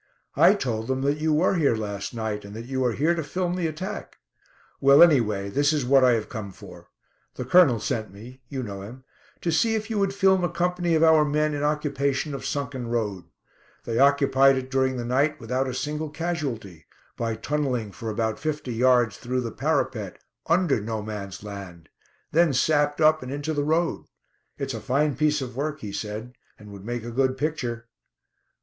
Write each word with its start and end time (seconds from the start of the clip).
I 0.35 0.55
told 0.55 0.87
them 0.87 1.03
that 1.03 1.19
you 1.19 1.31
were 1.31 1.53
here 1.53 1.75
last 1.75 2.11
night, 2.11 2.43
and 2.43 2.55
that 2.55 2.65
you 2.65 2.83
are 2.85 2.93
here 2.93 3.13
to 3.13 3.21
film 3.23 3.53
the 3.53 3.67
attack. 3.67 4.17
Well, 4.79 5.03
anyway, 5.03 5.51
this 5.51 5.71
is 5.71 5.85
what 5.85 6.03
I 6.03 6.13
have 6.13 6.27
come 6.27 6.51
for. 6.51 6.87
The 7.35 7.45
Colonel 7.45 7.79
sent 7.79 8.11
me 8.11 8.41
you 8.49 8.63
know 8.63 8.81
him 8.81 9.03
to 9.41 9.51
see 9.51 9.75
if 9.75 9.91
you 9.91 9.99
would 9.99 10.11
film 10.15 10.43
a 10.43 10.49
company 10.49 10.95
of 10.95 11.03
our 11.03 11.23
men 11.23 11.53
in 11.53 11.61
occupation 11.61 12.33
of 12.33 12.47
Sunken 12.47 12.87
Road. 12.87 13.25
They 13.83 13.99
occupied 13.99 14.55
it 14.55 14.71
during 14.71 14.97
the 14.97 15.05
night 15.05 15.39
without 15.39 15.67
a 15.67 15.73
single 15.75 16.09
casualty, 16.09 16.87
by 17.15 17.35
tunnelling 17.35 17.91
for 17.91 18.09
about 18.09 18.39
fifty 18.39 18.73
yards 18.73 19.17
through 19.17 19.41
the 19.41 19.51
parapet, 19.51 20.17
under 20.47 20.81
'No 20.81 21.03
Man's 21.03 21.43
Land'; 21.43 21.89
then 22.31 22.53
sapped 22.53 22.99
up 23.01 23.21
and 23.21 23.31
into 23.31 23.53
the 23.53 23.63
road. 23.63 24.05
It's 24.57 24.73
a 24.73 24.81
fine 24.81 25.15
piece 25.15 25.41
of 25.43 25.55
work," 25.55 25.81
he 25.81 25.91
said, 25.91 26.33
"and 26.57 26.71
would 26.71 26.83
make 26.83 27.03
a 27.03 27.11
good 27.11 27.37
picture." 27.37 27.85